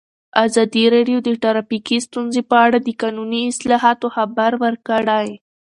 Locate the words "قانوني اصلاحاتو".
3.01-4.07